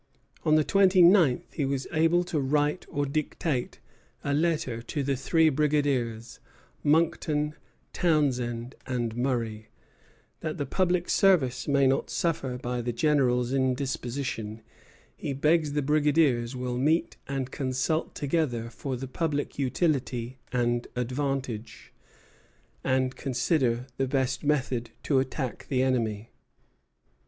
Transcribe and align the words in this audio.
On 0.43 0.55
the 0.55 0.63
twenty 0.63 1.03
ninth 1.03 1.53
he 1.53 1.63
was 1.63 1.85
able 1.93 2.23
to 2.23 2.39
write 2.39 2.87
or 2.89 3.05
dictate 3.05 3.79
a 4.23 4.33
letter 4.33 4.81
to 4.81 5.03
the 5.03 5.15
three 5.15 5.47
brigadiers, 5.49 6.39
Monckton, 6.83 7.53
Townshend, 7.93 8.73
and 8.87 9.15
Murray: 9.15 9.67
"That 10.39 10.57
the 10.57 10.65
public 10.65 11.07
service 11.07 11.67
may 11.67 11.85
not 11.85 12.09
suffer 12.09 12.57
by 12.57 12.81
the 12.81 12.91
General's 12.91 13.53
indisposition, 13.53 14.63
he 15.15 15.33
begs 15.33 15.73
the 15.73 15.83
brigadiers 15.83 16.55
will 16.55 16.79
meet 16.79 17.17
and 17.27 17.51
consult 17.51 18.15
together 18.15 18.71
for 18.71 18.95
the 18.97 19.07
public 19.07 19.59
utility 19.59 20.39
and 20.51 20.87
advantage, 20.95 21.93
and 22.83 23.15
consider 23.15 23.71
of 23.73 23.97
the 23.97 24.07
best 24.07 24.43
method 24.43 24.89
to 25.03 25.19
attack 25.19 25.67
the 25.69 25.83
enemy." 25.83 26.31